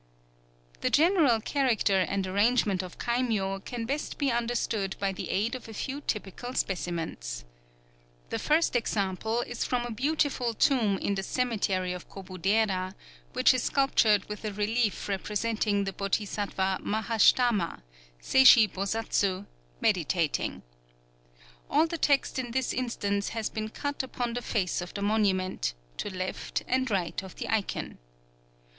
[0.79, 5.67] The general character and arrangement of kaimyō can best be understood by the aid of
[5.67, 7.45] a few typical specimens.
[8.31, 12.95] The first example is from a beautiful tomb in the cemetery of Kobudera,
[13.33, 17.83] which is sculptured with a relief representing the Bodhisattva Mahâsthâma
[18.19, 19.45] (Seishi Bosatsu)
[19.81, 20.63] meditating.
[21.69, 25.75] All the text in this instance has been cut upon the face of the monument,
[25.97, 27.99] to left and right of the icon.